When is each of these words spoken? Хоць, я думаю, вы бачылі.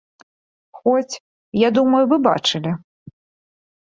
Хоць, 0.79 1.19
я 1.63 1.69
думаю, 1.77 2.01
вы 2.13 2.17
бачылі. 2.27 2.71